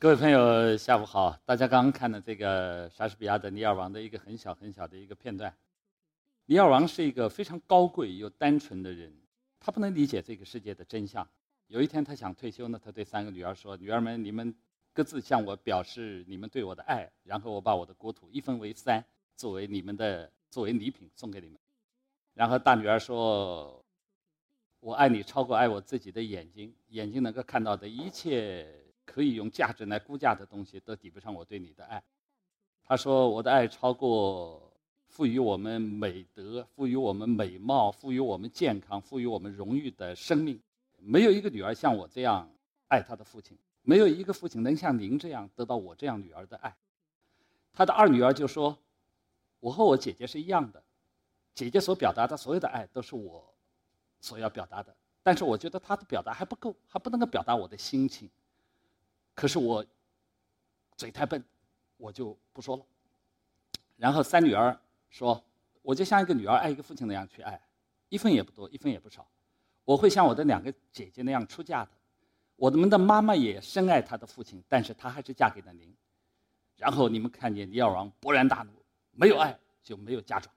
[0.00, 1.38] 各位朋友，下午好！
[1.44, 5.54] 大家刚刚看了这个莎士比亚的《尼尔王》的一个很小很小的一个片段。
[6.46, 9.12] 尼尔王是一个非常高贵又单纯的人，
[9.60, 11.28] 他不能理解这个世界的真相。
[11.66, 14.54] 有一天，他想退休呢，他对三个女儿说：“女儿们，你们
[14.94, 19.04] 各自向我表示你们对我的爱，然后我把我的国土一分为三，
[19.36, 21.58] 作为你们的作为礼品送给你们。”
[22.32, 23.84] 然后大女儿说
[24.80, 28.66] ：“我爱你超过爱我自己的眼睛，眼睛能够看到的一切。”
[29.12, 32.00] 可以用价值来估价的东西都抵不上我对你的爱。
[32.84, 34.72] 他说：“我的爱超过
[35.08, 40.60] 赋予我们美德、赋予我们美貌、赋予我们健康、赋予我们荣誉的生命。
[40.98, 42.48] 没有一个女儿像我这样
[42.88, 46.74] 爱她的父亲，没有一个父亲能像您这样得到我这样女儿的爱。”
[47.72, 48.76] 他的二女儿就说
[49.60, 50.82] ：“我和我姐姐是一样的，
[51.54, 53.54] 姐姐所表达的所有的爱都是我
[54.20, 58.28] 所要表达的，但是我觉得她的表达还不够，还不能够表达我的心情。”
[59.40, 59.82] 可是我
[60.98, 61.42] 嘴太笨，
[61.96, 62.84] 我就不说了。
[63.96, 65.42] 然后三女儿说
[65.80, 67.58] ：“我就像一个女儿爱一个父亲那样去爱，
[68.10, 69.26] 一分也不多，一分也不少。
[69.86, 71.90] 我会像我的两个姐姐那样出嫁的。
[72.56, 75.90] 我们的妈妈也深爱她的父亲，但是她还是嫁给了您。
[76.76, 78.72] 然后你们看见李尔王勃然大怒，
[79.12, 80.54] 没有爱就没有嫁妆。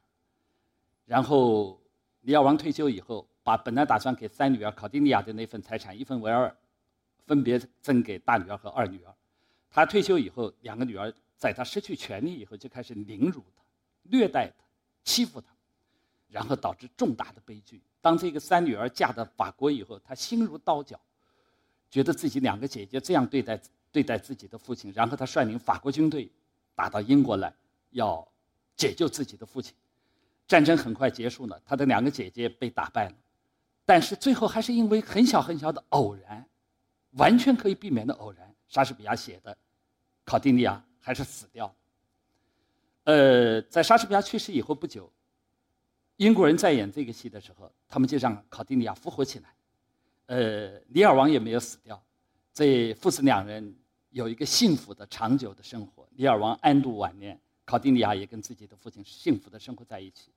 [1.06, 1.81] 然后
[2.20, 6.54] 李尔王退休以后，把本来打算给三女儿考蒂尼亚的那份财产一分为二。”
[7.26, 9.14] 分别赠给大女儿和二女儿。
[9.70, 13.64] 他退休以后，两个女儿在他失去权利以后就开始凌辱他、
[14.04, 14.64] 虐待他、
[15.04, 15.48] 欺负他，
[16.30, 17.82] 然后导致重大的悲剧。
[18.00, 21.00] 当这个三女儿嫁到法国以后，她心如刀绞，
[21.90, 23.60] 觉得自己两个姐姐这样对待
[23.92, 26.30] 对待自己的父亲，然后她率领法国军队
[26.76, 27.54] 打到英国来，
[27.92, 28.28] 要
[28.76, 29.73] 解救自己的父亲。
[30.45, 33.16] 战争很快结束了，她的两个姐姐被打败了，
[33.86, 36.45] 但是最后还是因为很小很小的偶然。
[37.14, 39.56] 完全可以避免的偶然，莎士比亚写的，
[40.24, 41.74] 考蒂尼亚还是死掉。
[43.04, 45.12] 呃，在莎士比亚去世以后不久，
[46.18, 49.54] 英国人在演这个戏的时候，他们就让考蒂尼亚复活起来。
[50.28, 52.02] 呃，李尔王也没有死掉，
[52.54, 53.76] 这父子两人
[54.10, 56.08] 有一个幸福的长久的生活。
[56.16, 60.32] 尼尔王安度晚年，考蒂尼亚也跟自己的父亲幸福的生活在一起。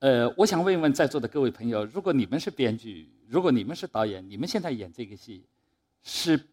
[0.00, 5.46] 呃，我想问一问在座的各位朋友，如果你们是编剧，如果你们是导演，你们现在演这个戏？
[6.02, 6.48] 是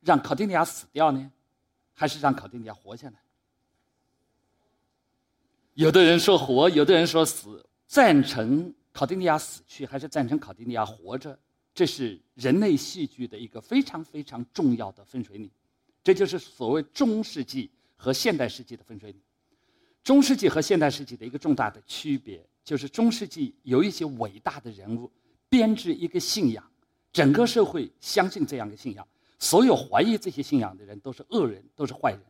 [0.00, 1.30] 让考蒂尼亚死掉呢，
[1.92, 3.16] 还是让考蒂尼亚活下来？
[5.74, 7.64] 有的人说活，有的人说死。
[7.86, 11.38] 赞成考蒂尼亚死去，还是赞成考蒂尼亚活着？
[11.74, 15.50] 这是人类戏剧的一个非常非常重要的分水岭。
[16.02, 19.20] 这就是所谓中世纪和现代世纪的分水岭。
[20.02, 25.10] 中世纪和现代世纪的一个重大的区别，就是中世纪有一些伟大的人物
[25.48, 26.64] 编织一个信仰。
[27.14, 29.06] 整个社会相信这样的信仰，
[29.38, 32.20] 所有怀疑这些信仰的人都是恶人，都是坏人。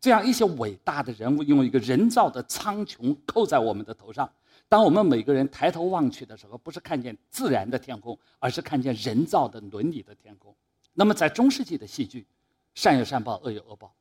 [0.00, 4.28] 这样一些伟大的人物用一个人造的苍穹扣在我们的头上，
[4.68, 10.52] 当我们每个人抬头望去的时候，不是看见自然的天空，而是看见人造的伦理的天空。
[10.92, 12.26] 那么，在中世纪的戏剧，
[12.74, 13.94] 善有善报，恶有恶报。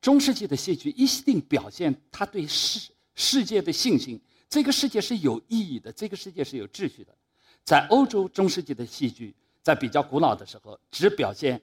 [0.00, 7.14] 中世纪的戏剧一定表现他对世世界的信心，这个世界是有意义的，这个世界是有秩序的。
[7.64, 9.32] 在欧洲中世纪的戏剧。
[9.66, 11.60] 在比较古老的时候，只表现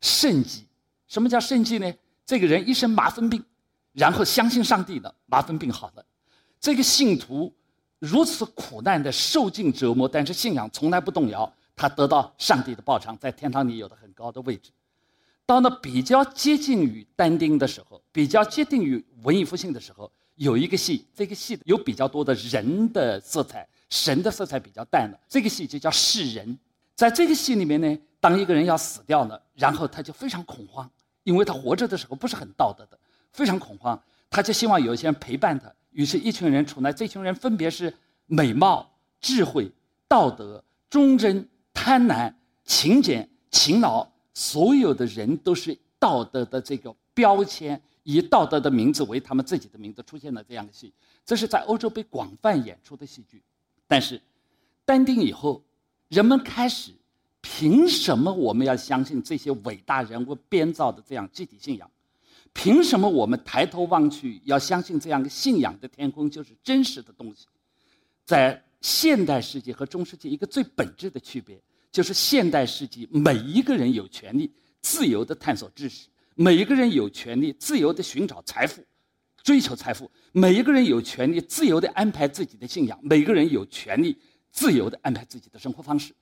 [0.00, 0.66] 圣迹。
[1.06, 1.94] 什么叫圣迹呢？
[2.24, 3.40] 这个人一生麻风病，
[3.92, 6.04] 然后相信上帝了，麻风病好了。
[6.58, 7.54] 这个信徒
[8.00, 14.72] 如此苦难的受尽折磨，但是信仰从来不动摇，他得到上帝的报偿，在天堂里有的很高的位置。
[15.46, 25.20] 到了比较接近于但丁的时候，比较接近于文艺复兴的时候，有一个戏，这个戏有比较多的人的色彩，神的色彩比较淡了。
[25.28, 26.58] 这个戏就叫世人。
[26.96, 30.90] 在这个戏里面呢，当一个人要死掉了，然后他就非常恐慌，
[31.24, 32.98] 因为他活着的时候不是很道德的，
[33.32, 35.70] 非常恐慌，他就希望有一些人陪伴他。
[35.90, 37.92] 于是，一群人出来，这群人分别是
[38.24, 38.90] 美貌、
[39.20, 39.70] 智慧、
[40.08, 42.32] 道德、忠贞、贪婪、
[42.64, 50.94] 勤俭、勤劳，所有的人都是道德的这个标签，以道德的名字为他们自己的名字出现了这样的戏。
[51.26, 53.42] 这是在欧洲被广泛演出的戏剧，
[53.86, 54.18] 但是，
[54.86, 55.62] 但丁以后。
[56.08, 56.92] 人们开始，
[57.40, 61.90] 凭什么我们要相信这些伟大人物编造的这样集体信仰？
[62.52, 67.46] 凭什么我们抬头望去要相信这样的信仰的天空就是真实的东西？
[68.24, 71.60] 在现代世界和中世纪，一个最本质的区别
[71.90, 74.50] 就是：现代世纪每一个人有权利
[74.80, 78.82] 自由地探索知识，每一个人有权利自由地寻找财富、
[79.42, 84.16] 追求财富，每一个人有权利自由地安排自己的信仰，每个人有权利。
[84.56, 86.14] 自由地安排自己的生活方式，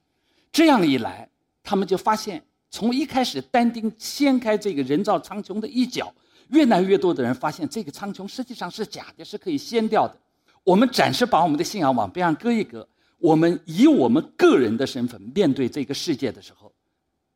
[0.50, 1.30] 这样一来，
[1.62, 6.12] 他们就发现从一开始但丁掀开这个人造苍穹的一角，
[6.48, 10.16] 越来越多的人发现这个苍穹实际上是假的，是可以掀掉的。
[10.64, 12.88] 我们暂时把我们的信仰往边上搁一搁，
[13.18, 16.72] 我们以我们个人的身份面对这个世界的时候，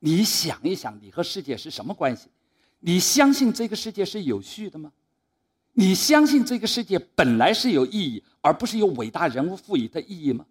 [0.00, 2.26] 你想一想，你和世界是什么关系？
[2.80, 4.90] 你相信这个世界是有序的吗？
[5.74, 10.44] 你相信这个世界本来是有意义，而不是由伟大人物赋予的意义吗？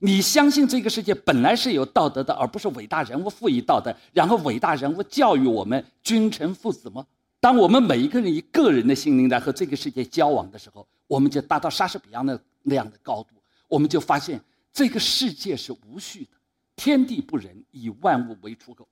[0.00, 7.04] 你相信这个世界本来是有道德的，而不是伟大人物赋予道德，然后伟大人物教育我们君臣父子吗？
[7.40, 13.36] 当我们每一个人以个人的心灵来和这个世界交往的时候，我们就达到莎士比亚那那样的高度，
[13.68, 14.40] 我们就发现
[14.72, 16.30] 这个世界是无序的，
[16.76, 18.86] 天地不仁，以万物为刍狗。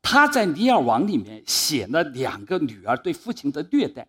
[0.00, 4.06] 他在《尼尔王》里面写了两个女儿对父亲的虐待。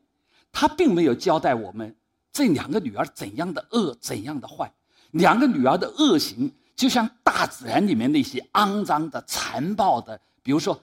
[0.51, 1.95] 他并没有交代我们
[2.31, 4.71] 这两个女儿怎样的恶，怎样的坏。
[5.13, 10.79] 两个女儿的恶行，就像大自然里面那些肮脏的、残暴的，比如说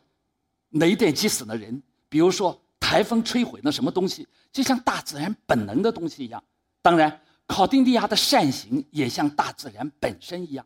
[0.71, 6.43] 雷电击死了人，比如说台风摧毁了什么东西，就像大自然本能的东西一样。
[6.81, 10.65] 当然，考丁利亚的善行也像大自然本身一样。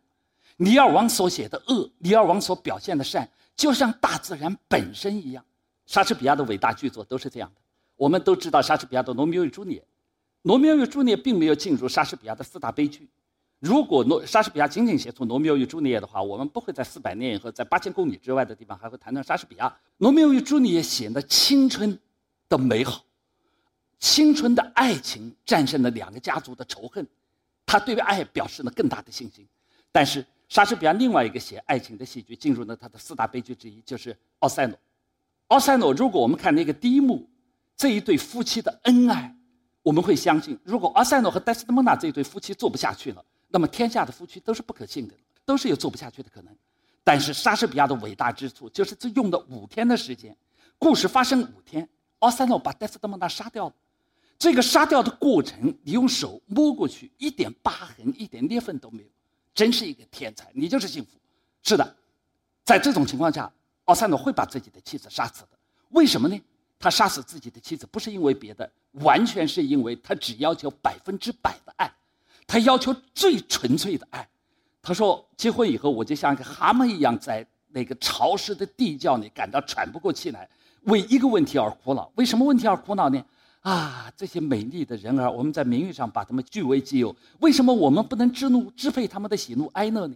[0.57, 5.45] 尼尔王所写的恶，尼尔王所表现的善，就像大自然本身一样。
[5.87, 7.61] 莎士比亚的伟大剧作都是这样的。
[7.97, 9.81] 我们都知道莎士比亚的《罗密欧与朱丽叶》，
[10.43, 13.09] 《罗密欧与朱丽叶》并没有进入莎士比亚的四大悲剧。
[13.65, 19.67] 如果罗莎士比亚仅仅写出《罗密欧与朱丽叶》的话，我们不会在四百年以后，在八千公里之外的地方还会谈谈莎士比亚。
[19.97, 21.99] 《罗密欧与朱丽叶》显得青春
[22.49, 23.03] 的美好，
[23.99, 27.07] 青春的爱情战胜了两个家族的仇恨，
[27.65, 29.47] 他对爱表示了更大的信心。
[29.91, 34.75] 但是莎士比亚另外一个写爱情的戏剧进入了他的四大悲剧之一，就是《奥赛罗》。
[35.49, 37.29] 《奥赛罗》，如果我们看那个第一幕。
[37.77, 39.35] 这一对夫妻的恩爱，
[39.83, 45.15] 我们会相信，如果奥塞诺和戴斯蒙娜这一对夫妻做不下去了，那么天下的夫妻都是不可信的，
[45.45, 46.53] 都是有做不下去的可能。
[47.05, 50.37] 但是莎士比亚的伟大之处就是这用了五天的时间，
[50.77, 53.75] 故事发生五天，奥赛诺把戴斯德蒙娜杀掉了。
[54.37, 59.09] 这个杀掉的过程，你用手摸过去，一点疤痕、一点裂缝都没有，
[59.55, 61.11] 真是一个天才，你就是幸福。
[61.63, 61.97] 是的，
[62.65, 63.49] 在这种情况下，
[63.85, 65.51] 奥赛诺会把自己的妻子杀死的。
[65.91, 66.37] 为什么呢？
[66.77, 71.89] 他杀死自己的妻子不是因为别的，完全是因为他只要求百分之百的爱，
[72.47, 74.29] 他要求最纯粹的爱。
[74.83, 80.49] 他说：“结婚以后，我就像一个蛤蟆一样，在那个潮湿的地窖里感到喘不过气来，
[80.83, 82.11] 为一个问题而苦恼。
[82.17, 83.25] 为什么问题而苦恼呢？
[83.61, 90.15] 啊，这些美丽的人儿，我们在名誉上把他们据为己有，为什么我们不能支怒支配他们的喜怒哀乐呢？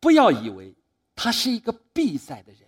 [0.00, 0.74] 不要以为
[1.16, 2.60] 他是一个闭塞的人，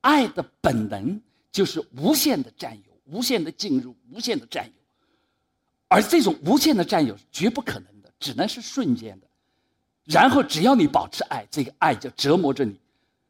[0.00, 1.20] 爱的本能。”
[1.50, 4.72] 就是无限的占有，无限的进入，无限的占有，
[5.88, 7.86] 而这种无限的占有是绝不可能，
[8.18, 9.26] 只能是瞬间的。
[10.04, 12.80] 然后只要你保持爱，这个爱就折磨着你。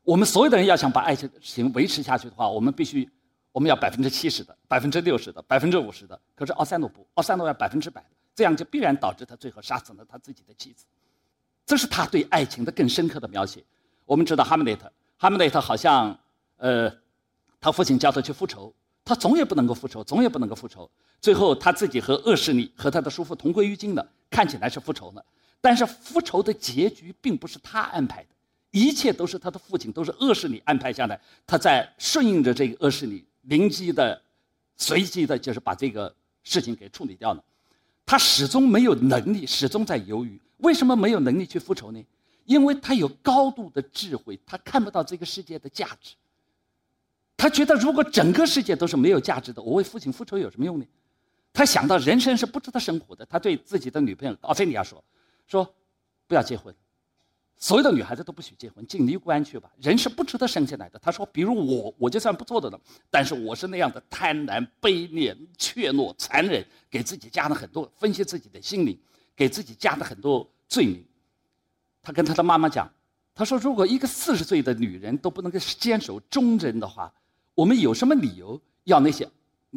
[0.03, 3.09] 我们所有的人要想把爱情维持下去的话，我们必须，
[3.53, 6.19] 我们要百分之七十的，百分之六十的，百分之五十的。
[6.35, 10.85] 可是奥赛诺不，奥赛诺要百分之百的，这样就必然导致他最后杀死了他自己的妻子。
[11.67, 13.63] 这是他对爱情的更深刻的描写。
[14.07, 16.19] 我们知道哈姆雷特，哈姆雷特好像，
[16.57, 16.93] 呃。
[17.61, 18.73] 他父亲叫他去复仇，
[19.05, 20.89] 他总也不能够复仇，总也不能够复仇。
[21.21, 25.25] 最后他自己和恶势力和他的叔父同归于尽了，看起来是复仇了。
[25.61, 28.29] 但是复仇的结局并不是他安排的，
[28.71, 31.21] 一切都是他的父亲，都是恶势力安排下来。
[31.47, 34.21] 他在顺应着这个恶势力，灵机的、
[34.77, 37.43] 随机的，就是把这个事情给处理掉了。
[38.07, 40.41] 他始终没有能力，始终在犹豫。
[40.59, 42.05] 为什么没有能力去复仇呢？
[42.45, 46.15] 因为他有高度的智慧，他看不到这个世界的价值。
[47.37, 50.87] 他觉得，如果整个世界都是没有价值的，我为父亲复仇有什么用呢？
[51.53, 53.27] 他想到人生是不值得生活的。
[53.27, 55.03] 他对自己的女朋友奥菲利亚说
[55.47, 55.75] ：“说
[56.27, 56.73] 不要结婚，
[57.57, 59.71] 所有的女孩子都不许结婚，进尼姑庵去吧。
[59.81, 68.97] 人是不值得生下来的。”他说：“比如我，我就算不错的了，但是我是那样的贪婪、卑劣、怯懦、残忍，给自己加了很多分析自己的心灵，
[69.35, 71.05] 给自己加了很多罪名。”
[72.03, 72.89] 他跟他的妈妈讲
[73.35, 77.13] ：“他说，如果一个四十岁的女人都不能够坚守忠贞的话。”
[77.59, 79.29] 我们有什么理由要那些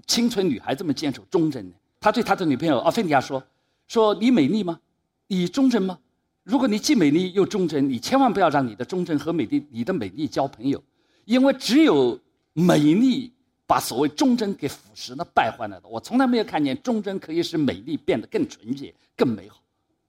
[0.07, 1.75] 青春女孩子们坚守忠贞呢？
[1.99, 3.43] 他对他的女朋友奥菲尼亚说
[3.87, 4.79] ：“说你美丽吗？
[5.27, 5.99] 你忠贞吗？
[6.43, 10.81] 如果你既美丽又忠贞，你千万不要让你的忠贞和美丽、你的美丽交朋友，
[11.25, 12.19] 因为只有
[12.53, 13.31] 美丽
[13.67, 15.87] 把所谓忠贞给腐蚀了、败坏了的。
[15.87, 19.61] 我从来没有看见忠贞可以使美丽变得更纯洁、更美好，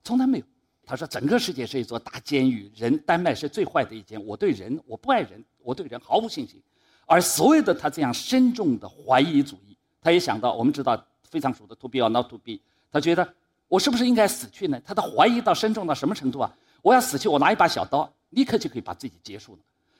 [0.03, 0.45] 从来没有。”
[0.85, 4.21] 他说：“整个世界是一座大监狱，人丹麦是最坏的一间。
[4.25, 6.61] 我对人，我不爱人，我对人毫无信心。”
[7.05, 9.72] 而所有的他这样深重的怀疑主义，
[10.03, 12.59] 他也想到，我们知道非常熟的 “to be or not to be”，
[12.91, 13.33] 他觉得
[13.67, 14.79] 我是不是应该死去呢？
[14.83, 16.53] 他的怀疑到深重到什么程度啊？
[16.81, 19.59] 我要死去，我拿一把小刀，立刻就可以把自己结束了。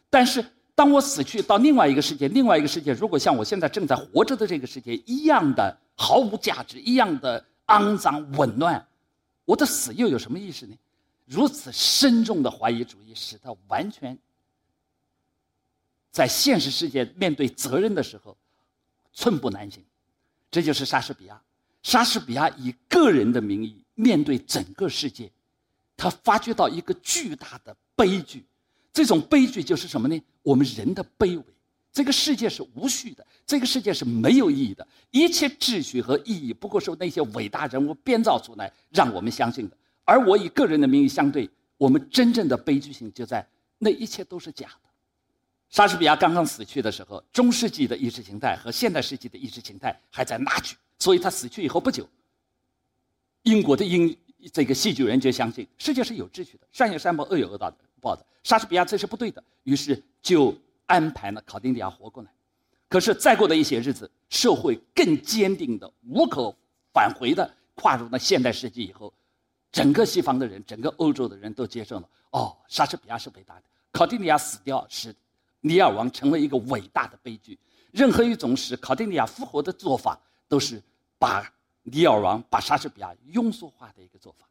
[0.09, 0.45] 但是
[0.75, 8.85] 当我死去到另外一个世界，另外一个世界如果像我现在正在活着的这个世界一样的毫无价值，一样的肮脏紊乱，
[9.45, 10.75] 我的死又有什么意思呢？
[11.25, 14.17] 如此深重的怀疑主义，使他完全
[16.11, 18.35] 在现实世界面对责任的时候
[19.13, 19.81] 寸步难行。
[20.53, 21.41] 这就是莎士比亚。
[21.81, 25.27] 莎士比亚以个人的名义面对整个世界，
[25.97, 28.45] 他发觉到一个巨大的悲剧。
[28.93, 30.21] 这种悲剧就是什么呢？
[30.43, 31.43] 我们人的卑微。
[31.91, 39.75] 这个世界是无序的，这个世界是没有意义的，一切秩序和意义不过是那些伟大人物编造出来让我们相信的。
[40.03, 43.43] 而我以个人的名义相对，我们真正的悲剧性就在
[43.79, 44.82] 那一切都是假的。
[45.73, 52.07] 莎士比亚刚刚死去的时候，中世纪的意识形态和现代世纪的意识形态还在拉锯，所以他死去以后不久，
[53.41, 54.15] 英国的英
[54.53, 58.23] 这个戏剧人就相信世界是有秩序的，善有善报，恶有恶报的报的。
[58.43, 60.55] 莎士比亚这是不对的，于是就。
[60.85, 62.29] 安排了考丁尼亚活过来，
[62.89, 66.53] 可是再过的一些日子，社会更坚定的、无可
[66.93, 69.11] 返回的跨入了现代世纪以后，
[69.71, 73.63] 整个西方的人、整个欧洲的人都接受了：哦，莎士比亚是伟大的，
[73.93, 75.15] 考丁尼亚死掉是
[75.63, 77.57] 尼尔王成为一个伟大的悲剧。
[77.91, 80.81] 任何一种使考蒂尼亚复活的做法，都是
[81.17, 81.51] 把
[81.81, 84.47] 尼尔王、把莎士比亚庸俗化的一个做法。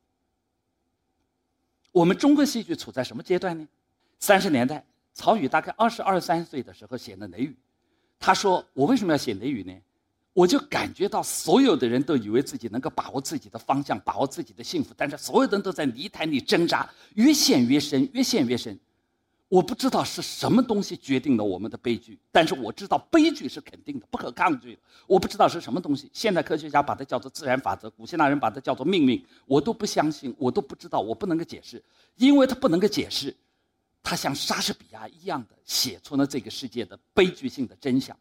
[1.90, 3.68] 我们中国戏剧处在什么阶段呢？
[4.18, 4.84] 三十年代。
[5.14, 7.48] 曹禺大概二十二三岁的时候写的《雷雨》，
[8.18, 9.78] 他说：“我为什么要写《雷雨》呢？
[10.32, 18.74] 我就感觉到所有的人都以为自己能够把握自己的方向，把握自己的幸福，但是所有人都在泥潭里挣扎，越陷越深，越陷越深。
[19.52, 24.80] 我不知道是什么东西决定了我们的悲剧，但是我知道悲剧是肯定的，不可抗拒的。
[25.06, 31.84] 我不知道是什么东西，现代科学家把它叫做自然法则，古希腊人把它叫做命运，我都不相信，我都不知道，我不能够解释，
[32.16, 33.36] 因为它不能够解释。”
[34.02, 38.16] 他像莎士比亚一样的写出了这个世界的悲剧性的真相，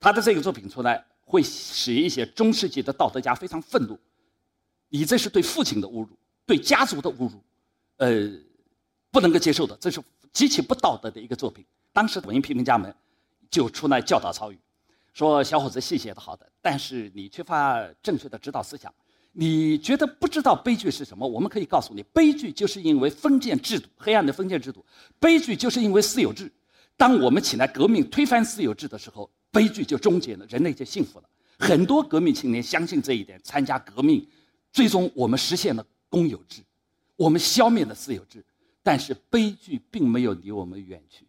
[0.00, 3.98] 他的这个作品出来会使一些中世纪的道德家非常愤怒，
[4.88, 6.08] 你这是对父亲的侮辱，
[6.46, 7.32] 对家族的侮辱，
[7.98, 8.26] 呃，
[9.10, 11.64] 不能够接受的，这是极其不道德的一个作品。
[11.92, 12.94] 当时文艺批评家们
[13.50, 14.58] 就出来教导曹禺，
[15.12, 18.92] 说小伙子戏写的好的，但是你缺乏正确的指导思想。
[19.32, 21.26] 你觉得不知道悲剧是什么？
[21.26, 24.80] 我们可以告诉你，悲剧就是因为封建制度，黑暗的封建制度；
[25.20, 26.50] 悲剧就是因为私有制。
[26.96, 31.28] 当我们起来革命推翻私有制的时候，悲剧就终结了，人类就幸福了。
[31.58, 34.26] 很多革命青年相信这一点，参加革命，
[34.72, 36.60] 最终我们实现了公有制，
[37.14, 38.44] 我们消灭了私有制。
[38.82, 41.26] 但是悲剧并没有离我们远去。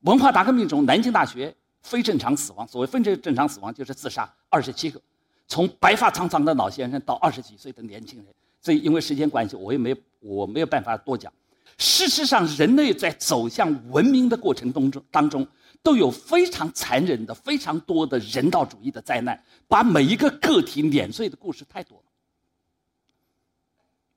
[0.00, 5.00] 文化大革命中，南京大学非正常死亡，所谓非正常死亡就是自杀，二十七个。
[5.46, 8.26] 从白发苍苍的老先生到二十几岁的年轻人，
[8.60, 11.32] 所以因为时间关系，我也没我没有办法多讲。
[11.78, 15.46] 事实上，人类在走向文明的过程当中当中，
[15.82, 22.04] 都有非常残忍的、非常多的人道主义的灾难，把每一个个体碾碎的故事太多了。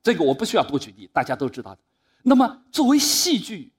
[0.03, 1.79] 这个我不需要多举例，大家都知道的。
[2.27, 3.72] 那么，作为戏剧，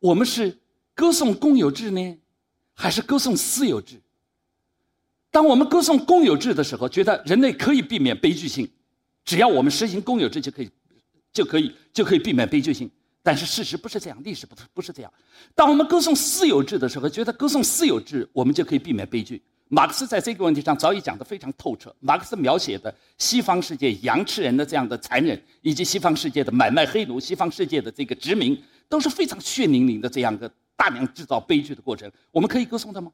[0.00, 0.58] 我们是
[0.92, 2.18] 歌颂公有制呢，
[2.74, 4.02] 还是歌颂私有制？
[5.30, 8.68] 当我们歌颂公有制的时候，觉得人类可以避免悲剧性，
[9.24, 10.70] 只要我们实行公有制就可以，
[11.32, 12.90] 就可以就可以避免悲剧性。
[13.22, 15.12] 但是事实不是这样，历史不不是这样。
[15.54, 19.40] 当我们歌颂私有制的时候，觉得歌颂私有制我们就可以避免悲剧。
[19.68, 21.94] 马克思在这个问题上早已讲得非常透彻。
[22.00, 32.10] 马克思描写的西方世界羊吃人的这样的残忍，以及西方世界的买卖黑奴、西方世界的这个殖民，都是非常血淋淋的这样的大量制造悲剧的过程。
[32.30, 33.10] 我们可以歌颂的吗？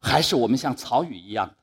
[0.00, 1.54] 还是我们像曹禺一样，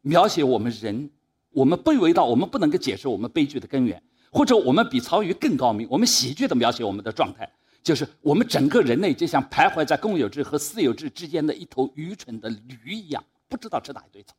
[0.00, 1.10] 描写我们人，
[1.50, 7.50] 我们卑微到我们不能够解释我们悲剧的根源，或者我们比曹禺更高明，我们喜剧的描写我们的状态，
[7.86, 14.34] 就是我们整个人类就像徘徊在公有制和私有制之间的一头愚蠢的驴一样，不知道吃哪一堆草。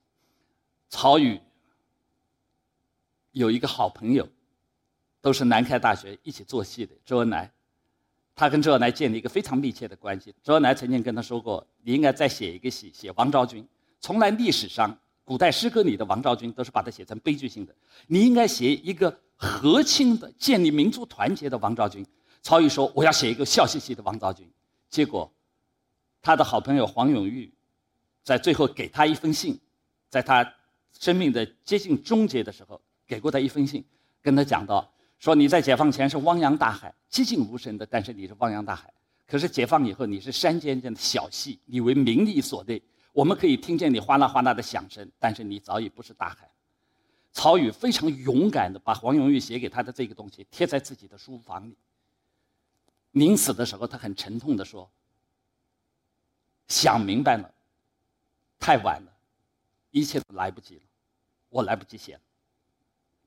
[0.90, 1.40] 曹禺
[3.32, 4.28] 有一个好朋友，
[5.22, 7.50] 都是南开大学一起做戏的周恩来。
[8.36, 10.36] 他跟周恩来建立一个非常密切的关系。
[10.44, 13.66] 周恩来曾经跟他说过：“你应该再写一个戏，写王昭君。
[14.02, 17.74] 从来历史上，古代诗歌里的王昭君都是把它写成悲剧性的。
[18.08, 22.06] 你应该写一个和亲的、建立民族团结的王昭君。”
[22.48, 24.50] 曹禺说：“我要写一个笑嘻嘻的王昭君。”
[24.90, 25.30] 结果，
[26.22, 27.54] 他的好朋友黄永玉，
[28.24, 29.60] 在最后给他一封信，
[30.08, 30.50] 在他
[30.98, 33.84] 生命的接近终结的时候，给过他一封信，
[34.22, 34.90] 跟他讲到。
[35.20, 38.94] 说你在解放前是汪洋大海，寂静无声的，但是你是汪洋大海。
[39.28, 42.82] 可是解放以后，你是山间间的小溪，你为名利所累。
[43.12, 46.50] 我们可以听见你哗啦哗啦的响声，但是你早已不是大海。
[47.34, 51.76] 曹禺非常勇敢的把黄永玉写给他的这个东西贴在自己的书房里。
[53.12, 54.90] 临死的时候，他很沉痛地说
[56.68, 57.52] ：“想明白了，
[58.60, 59.12] 太晚了，
[59.92, 60.82] 一切都来不及了，
[61.50, 62.20] 我来不及写了。”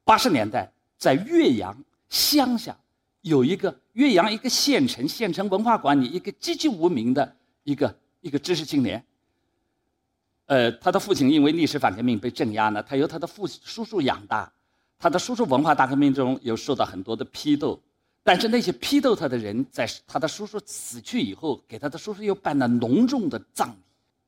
[0.05, 1.77] 八十年代，在岳阳
[2.09, 2.77] 乡下，
[3.23, 9.05] 有一个岳阳一个县城县城文化馆里一个籍籍无名的一个一个知识青年。
[10.47, 14.53] 呃，他的父亲因为历史反革命被镇压了，他由他的父叔叔养大。
[14.99, 17.81] 他的叔叔文化大革命中有受到很多的批斗，
[18.23, 23.77] 但是那些批斗他的人，在他的叔叔死去以后，给他的叔叔又办了隆重的葬礼。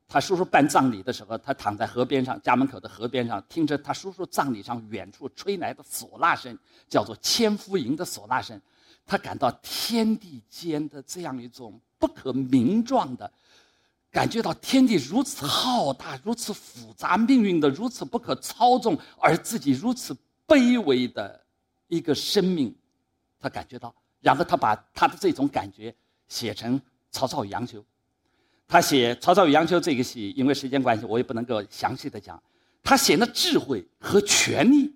[0.07, 6.57] 他叔叔办葬礼的时候，他躺在河边上，家门口的河边上，听着他叔叔葬礼上远处吹来的唢呐声，
[6.89, 8.59] 叫做千夫营的唢呐声，
[9.05, 13.31] 他感到天地间的这样一种不可名状的，
[14.11, 20.15] 感觉到天地如此浩大，如此复杂，命运的如此不可操纵，而自己如此。
[20.45, 21.41] 卑微的
[21.87, 22.75] 一个生命，
[23.43, 25.93] 他感觉到，然后他把他的这种感觉
[26.29, 26.79] 写成
[27.11, 27.79] 《曹操与杨修》。
[28.65, 32.41] 他写《曹操与杨修》这个戏，因为时间关系，我也不能够详细的讲。
[32.81, 34.95] 他写的智慧和权力，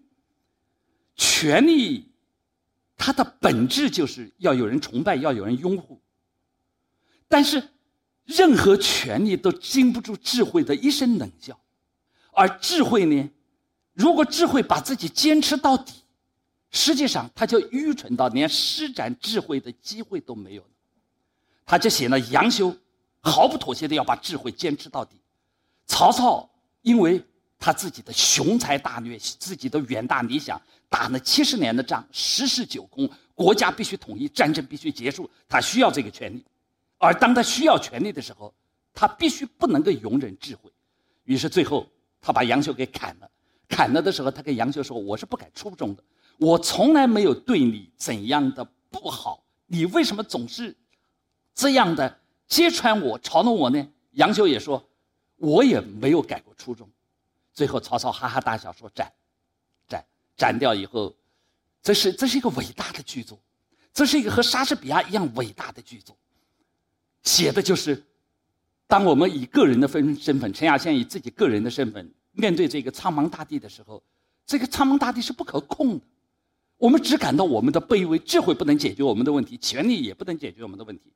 [1.18, 2.10] 权力，
[2.96, 6.01] 它的本质就是要有人崇拜，要有人拥护。
[7.27, 7.62] 但是，
[8.24, 11.60] 任何权力都经不住智慧的一声冷笑，
[12.32, 13.30] 而智慧呢？
[13.94, 15.94] 如果智慧把自己坚持到底，
[16.71, 20.63] 实际上他就愚蠢到连施展智慧的机会都没有。
[21.65, 22.75] 他就写了杨修，
[23.19, 25.17] 毫不妥协的要把智慧坚持到底。
[25.86, 26.50] 曹操
[26.81, 27.24] 因为
[27.59, 36.45] 他自己的雄才大略，自己的远大理想，打了七十年的仗，十室九空，国家必须统一，战争必须结束，他需要这个权利。
[36.97, 38.53] 而当他需要权力的时候，
[38.93, 40.71] 他必须不能够容忍智慧。
[41.24, 41.87] 于是最后
[42.22, 43.29] 他把杨修给砍了。
[43.68, 46.03] 砍了的时候，他跟杨修说：“我是不改初衷的，
[46.37, 50.75] 我从来没有对你怎样的不好，你为什么总是
[51.53, 54.83] 这样的揭穿我、嘲弄我呢？”杨修也说
[55.37, 56.89] ：“我也没有改过初衷。”
[57.53, 59.11] 最后，曹操哈哈大笑说：“斩，
[59.87, 61.15] 斩，斩掉以后，
[61.81, 63.39] 这是这是一个伟大的剧作，
[63.93, 66.15] 这是一个和莎士比亚一样伟大的剧作，
[67.23, 68.03] 写的就是
[68.85, 74.03] 当我们以个人的分身份，陈亚先以自己个人的身份。”面对这个苍茫大地的时候，
[74.45, 76.05] 这个苍茫大地是不可控的。
[76.77, 81.11] 我们只感到我们的卑微，智慧不能解决我们的问题，权力也不能解决我们的问题。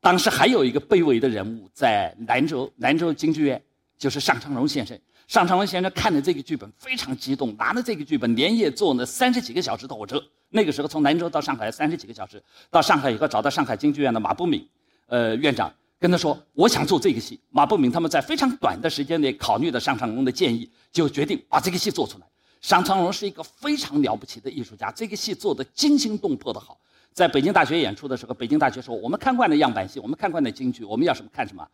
[0.00, 3.62] 当时还有一个卑微的人物在兰州，兰州京剧院，
[3.96, 4.98] 就是尚昌荣先生。
[5.26, 10.22] 尚昌荣先生看了这个剧本非常激动，拿着这个剧本连夜坐了三十几个小时的火车。
[10.50, 14.68] 那个时候从兰州到上海三十几个小时，到上海以后找到上海京剧院的马步敏，
[15.06, 15.72] 呃，院长。
[15.98, 22.26] 跟他说：“我想做这个戏。”马步敏他们在非常短的时间内考虑了尚昌荣的建议，就决定把这个戏做出来。
[22.64, 26.80] 尚昌荣是一个非常了不起的艺术家，这个戏做的惊心动魄的好。
[27.12, 31.68] 在北京大学演出的时候，北京大学说：“我们看惯了样板戏，我们看惯了京剧，我们要什么看什么，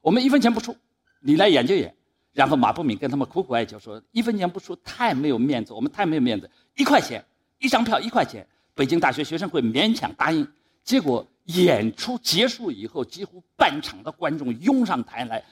[0.00, 0.76] 我们一分钱不出，
[1.20, 1.94] 你来演就演。”
[2.34, 7.24] 然后马步敏跟他们苦苦哀求说：“一分钱不出太没有面子，我们太没有面子，一块钱
[7.60, 10.44] 一张票一块钱。”北京大学学生会勉强答应，
[10.82, 11.24] 结果。
[11.46, 15.44] 演出结束以后，几乎半场的观众拥上台来，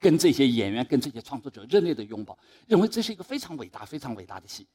[0.00, 2.36] 跟这些演员、跟这些创作者热烈的拥抱，
[2.66, 4.66] 认为这是一个非常伟大、非常伟大的戏。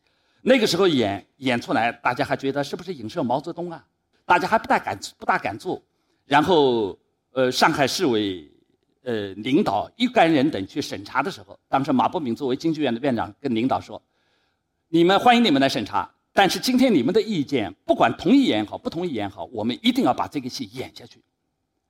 [0.42, 3.84] 那个时候演演出来，大家还觉得是不是影射毛泽东啊？
[4.24, 5.82] 大家还不大敢、不大敢做。
[6.26, 6.98] 然后，
[7.32, 8.48] 呃，上海市委
[9.02, 14.02] 呃领导一干人等去审查的时候，当时马伯明作为京剧院的院长跟领导说
[14.90, 21.24] ：“你们欢迎你们来审查。”但是今天你们的意见，不管同意演也好，不同意演也好，我们一定要把这个戏演下去。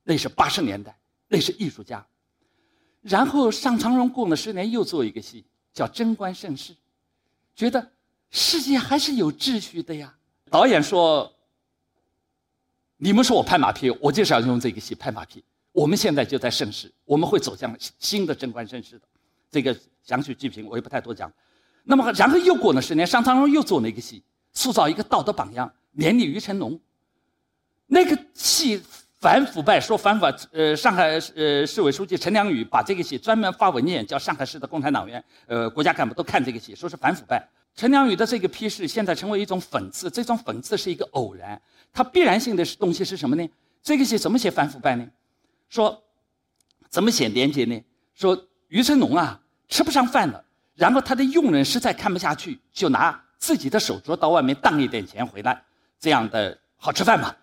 [0.04, 0.95] 那是八十年代，
[1.28, 2.06] 那是艺术家。
[3.06, 6.74] 然后尚长荣过了十年，又做一个戏，叫《贞观盛世》，
[7.56, 7.91] 觉得
[8.32, 10.12] 世界还是有秩序的呀。
[10.50, 11.32] 导演说
[12.98, 15.44] ：“你们说我拍马屁，我就是要用这个戏拍马屁。
[15.72, 19.06] 我们现在就在盛世，我们会走向新的贞观盛世的。
[19.52, 21.32] 这个详细剧评我也不太多讲。
[21.84, 24.24] 那么然后又过了十年，尚长荣又做了一个戏。”
[24.58, 26.80] 塑造一个道德榜样，连立于成龙。
[27.88, 28.82] 那个戏
[29.26, 37.44] 反腐败，说反腐，呃，上海呃市委书记陈良宇把这个戏专门发文件，叫上海市的共产党员、呃国家干部都看这个戏，说是反腐败。
[37.76, 41.60] 陈良宇的这个批示现在成为一种讽刺，这种讽刺是一个偶然，
[41.92, 43.50] 它必然性的东西是什么呢？
[43.82, 45.04] 这个戏怎么写反腐败呢？
[45.70, 46.04] 说
[46.88, 47.84] 怎么写廉洁呢？
[48.14, 53.20] 说于成龙啊吃不上饭了，然后他的佣人实在看不下去，就拿。
[53.40, 55.64] 自己的手镯到外面当一点钱回来，
[56.00, 57.36] 这样的好吃饭嘛？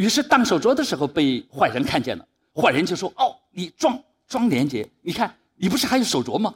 [0.00, 6.54] 于是当手镯的时候被坏人看见了，坏人就说：“哦，你装装廉洁，你看你不是还有手镯吗？”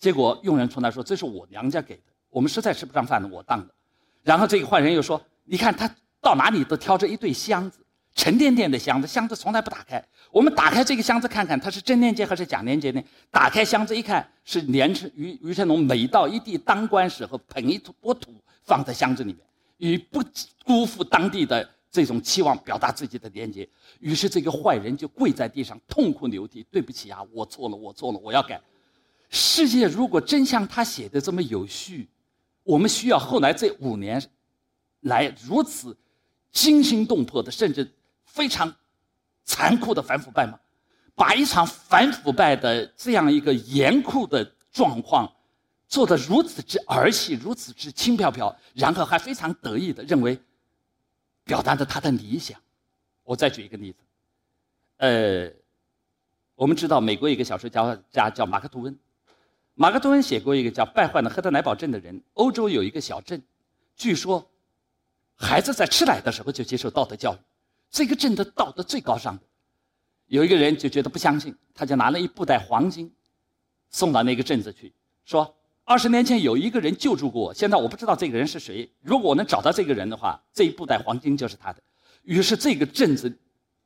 [0.00, 3.74] 结果佣人从那说：“这是我娘家给的，我们实在吃不上饭了，我当的。”
[4.24, 5.86] 然后这个坏人又说：“你看他
[6.22, 7.80] 到哪里都挑着一对箱子，
[8.14, 10.02] 沉甸甸的箱子，箱子从来不打开。
[10.30, 13.02] 我们打开这个箱子看看，它是真廉洁还是假廉洁呢？
[13.30, 18.32] 打开箱子一看，是连成于于成龙每到一地当官时候捧一坨土
[18.62, 19.40] 放在箱子里面，
[19.76, 20.22] 以不
[20.64, 23.66] 辜负当地的这种期望表达自己的连接。
[24.00, 28.60] 于是这个坏人就跪在地上痛哭流涕：“对不起啊，我错了，我错了，我要改。”
[29.30, 32.08] 世界如果真像他写的这么有序，
[32.64, 34.22] 我们需要后来这五年
[35.00, 35.96] 来如此
[36.52, 37.90] 惊心动魄的，甚至。
[38.26, 38.70] 非常
[39.44, 40.60] 残酷的反腐败吗？
[41.14, 45.32] 把一场反腐败的这样一个严酷的状况
[45.88, 50.38] 做得如此之儿戏，如此之轻飘飘，然后还非常得意的认为
[51.46, 52.60] 表达着他的理想。
[53.22, 53.98] 我再举一个例子，
[54.98, 55.50] 呃，
[56.54, 58.98] 我们知道美国一个小说家家叫马克吐温，
[59.74, 62.20] 马克吐温写过一个叫《败坏的赫德莱堡镇的人》。
[62.34, 63.42] 欧洲有一个小镇，
[63.96, 64.48] 据说
[65.34, 67.38] 孩子在吃奶的时候就接受道德教育。
[67.90, 69.38] 这个镇的道德最高尚，
[70.26, 73.12] 有一个人就觉得不相信，他就拿了一布袋黄金，
[73.90, 74.92] 送到那个镇子去，
[75.24, 75.55] 说
[75.88, 78.90] 二十年前有一个人救助过我，现在我不知道这个人是谁。
[79.02, 81.80] 如果我能找到这个人的话，这一布袋黄金就是他的。
[82.22, 83.32] 于是这个镇子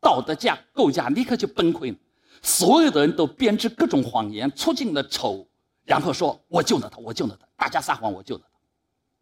[0.00, 1.98] 道德架构架立刻就崩溃了，
[2.40, 5.46] 所有的人都编织各种谎言，出尽了丑，
[5.84, 8.58] 然后说我救了他，我救了他，大家撒谎，我救了他。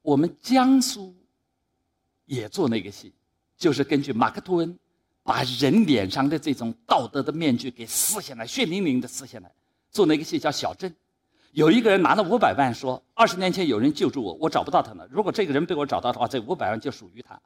[0.01, 1.13] 我们江苏
[2.27, 3.13] 也做那个戏。
[3.57, 4.79] 就是根据马克吐温，
[5.25, 9.53] 把人脸上的这种道德的面具给撕下来，血淋淋的撕下来，
[9.91, 10.89] 做那个戏叫《小镇》。
[11.53, 15.07] 有一个人拿了五百万，说二十年前有人救助我，我找不到他了。
[15.11, 17.41] 如果这个人被我找到的话，这五百万就属于他。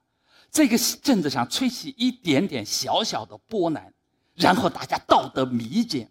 [0.51, 3.93] 这个镇子上吹起一点点小小的波澜，
[4.35, 6.11] 然后大家道德迷奸，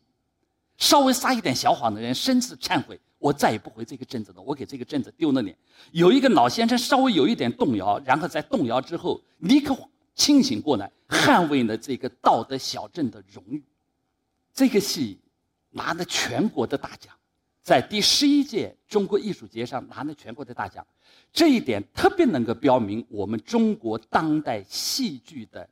[0.77, 4.41] 稍微撒一点小谎的人深自忏悔，我再也不回这个镇子了。
[4.41, 5.56] 我给这个镇子丢了脸。
[5.91, 9.77] 有一个老先生稍微有一点动摇，然后在动摇之后立刻。
[10.13, 13.63] 清醒过来，捍卫了这个道德小镇的荣誉。
[14.54, 15.17] 这个戏
[15.69, 17.15] 拿了全国的大奖，
[17.62, 20.86] 在第十一届中国艺术节上拿了全国的大奖。
[21.32, 25.67] 这一点特别能够标明我们中国当代戏剧的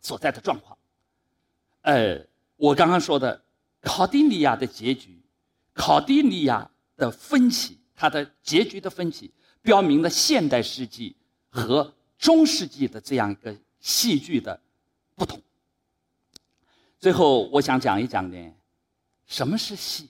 [0.00, 0.76] 所在的状况。
[1.82, 2.18] 呃，
[2.56, 3.42] 我刚刚说的
[3.80, 5.20] 考蒂尼亚的结局，
[5.72, 11.14] 考蒂尼亚的分歧，它的结局的分歧，标明了现代世纪
[11.48, 13.56] 和中世纪的这样一个。
[13.78, 14.58] 戏剧的
[15.14, 15.40] 不同。
[16.98, 18.52] 最后，我想讲一讲呢，
[19.26, 20.08] 什么是戏？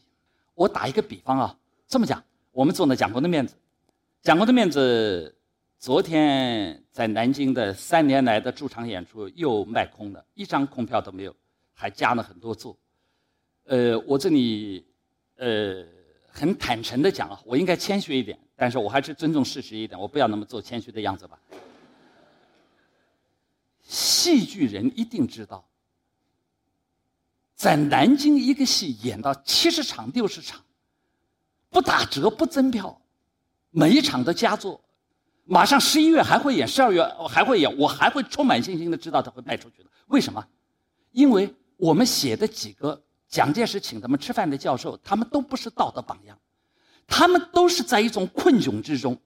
[0.57, 3.55] 我打一个比方啊，这么讲，我们做了蒋公的面子，
[4.23, 5.37] 蒋公的面子，
[5.79, 11.37] 昨天在南京的三年来的驻场演出又卖空了，一张空票都没有，
[11.75, 12.75] 还加了很多座。
[13.65, 14.87] 呃，我这里
[15.37, 15.85] 呃
[16.27, 21.39] 很坦诚的讲啊，我应该谦虚一点，但是我还是尊重事实一点，我不要那么做谦虚的样子吧。
[23.83, 25.63] 戏剧人一定知道，
[27.57, 30.61] 在南京一个戏演到七十场、六十场，
[31.71, 33.01] 不打折、不增票，
[33.71, 34.79] 每一场都佳作，
[35.47, 39.89] 马上十一月还会演，十二月还会演，我还会充满信心的知道他会卖出去的。
[40.09, 40.47] 为什么？
[41.13, 46.39] 因为我们写的几个蒋介石请他们吃饭的教授，他们都不是道德榜样，
[47.07, 49.19] 他们都是在一种困窘之中。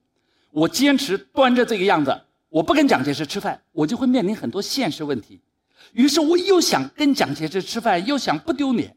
[0.52, 2.22] 我坚持端着这个样子。
[2.48, 5.40] 我不跟蒋介石吃饭，我就会面临很多现实问题。
[5.92, 8.96] 于是我又想跟蒋介石吃饭，又想不丢脸，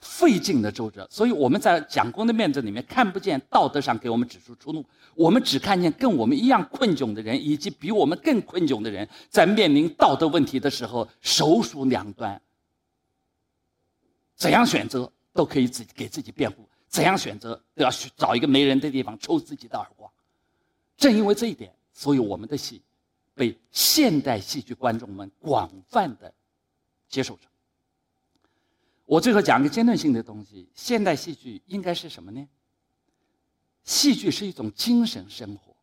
[0.00, 1.06] 费尽了周折。
[1.10, 12.40] 所以我们在蒋公的面子里面看不见道德上给我们指出出路，我们只看见跟我们一样困窘的人，以及比我们更困窘的人，在面临道德问题的时候手鼠两端，
[14.34, 20.10] 怎样选择都可以自己给自己辩护，怎样选择都要去找一个没人的地方抽自己的耳光。
[20.96, 21.72] 正因为这一点。
[21.98, 22.82] 所以我们的戏
[23.36, 26.32] 被现代戏剧观众们广泛的
[27.08, 27.42] 接受着。
[29.04, 32.48] 我最后讲个阶段性的东西：现代戏剧应该是什么呢？
[33.84, 35.76] 戏剧是一种精神生活，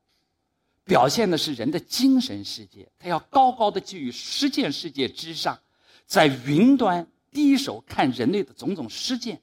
[0.83, 5.57] 表现的是人的精神世界，它要高高的居于实践世界之上，
[6.05, 9.39] 在云端低手看人类的种种实践，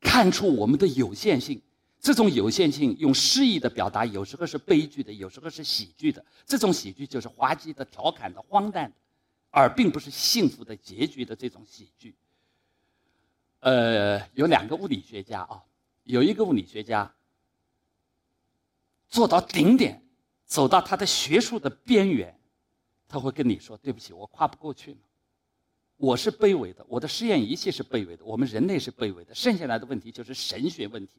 [0.00, 1.60] 看出我们的有限性。
[2.02, 6.22] 这种有限性用诗意的表达，有时候是悲剧的，有时候是喜剧的。
[6.44, 8.96] 这种喜剧就是滑稽的、调侃的、荒诞的，
[9.50, 12.16] 而并不是幸福的结局的这种喜剧。
[13.60, 15.62] 呃，有两个物理学家啊，
[16.02, 17.14] 有一个物理学家
[19.08, 20.02] 做到顶点，
[20.44, 22.36] 走到他的学术的边缘，
[23.06, 24.98] 他会跟你说：“对不起，我跨不过去了，
[25.98, 31.12] 我是卑微的，我的实验仪器是卑微的，我们人类是卑微的，剩下来的问题就是神学问题。”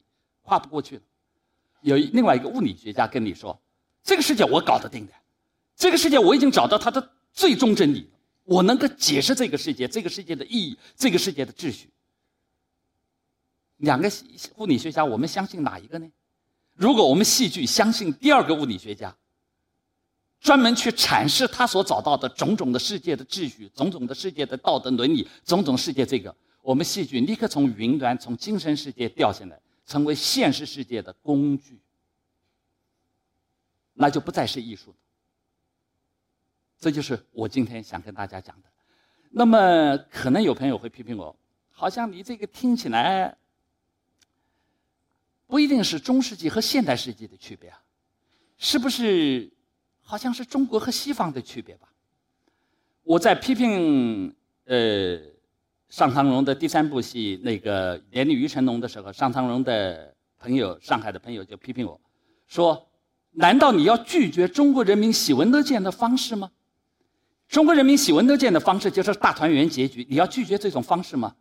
[0.44, 1.02] 跨不过去了，
[1.82, 3.60] 有另外一个物理学家跟你说
[4.04, 5.14] ：“这个世界我搞得定的，
[5.76, 8.10] 这个世界我已经找到它的最终真理。
[8.46, 11.90] 我能够解释这个世界、这个世界的意义、这个世界的秩序。
[13.78, 14.12] 两个
[14.58, 16.08] 物理学家，我们相信哪一个呢？
[16.74, 19.16] 如果我们戏剧相信第二个物理学家，
[20.42, 31.80] 专门去阐释他所找到的种种的世界的秩序、种种的世界的道德伦理、种种世界这个，我们戏剧立刻从云端、从精神世界掉下来，成为现实世界的工具，
[33.93, 34.98] 那就不再是艺术了。
[36.80, 38.69] 这就是我今天想跟大家讲的。
[39.30, 41.36] 那么，可能有朋友会批评我，
[41.72, 43.38] 好像你这个听起来
[45.48, 47.82] 不一定是中世纪和现代世纪的区别啊，
[48.58, 49.52] 是不是？
[50.06, 51.88] 好像是中国和西方的区别吧。
[53.04, 55.17] 我在批评呃
[55.94, 62.02] 上唐荣的第三部戏那个《连丽于成龙》的时候，上唐荣的朋友，上海的朋友就批评我
[62.48, 62.90] 说
[63.30, 66.50] ：“难道你要拒绝中国人民喜闻乐见的方式吗？”
[67.48, 70.04] 中国人民喜闻乐见的方式就是大团圆结局。
[70.10, 71.36] 你要拒绝这种方式吗？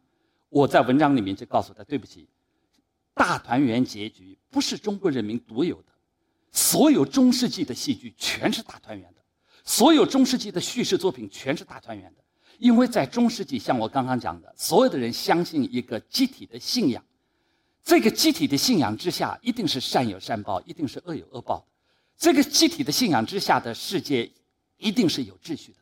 [0.50, 2.28] 我在文章里面就告诉他：对不起，
[3.14, 5.88] 大团圆结局不是中国人民独有的，
[6.50, 9.22] 所有中世纪的戏剧全是大团圆的，
[9.64, 12.21] 所有中世纪的叙事作品全是大团圆的。
[12.62, 17.04] 因为在中世纪，像我刚刚讲的，所有的人相信一个集体的信仰，
[17.82, 21.66] 这个集体的信仰之下，一定是善有善报，一定是恶有恶报。
[22.16, 24.30] 这个集体的信仰之下的世界，
[24.76, 25.78] 一定是有秩序的。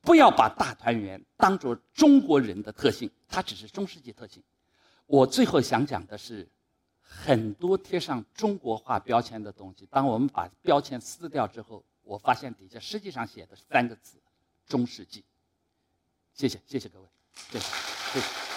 [0.00, 4.42] 不要把大团圆当做中国人的特性，它只是中世纪特性。
[5.06, 6.48] 我最后想讲的是，
[6.98, 14.18] 很多贴上中国化标签的东西，当我们把标签撕掉之后，我发现底下实际上写的是三个字：
[14.66, 15.22] 中世纪。
[16.36, 17.06] 谢谢，谢谢各位，
[17.50, 17.66] 谢谢，
[18.12, 18.55] 谢谢。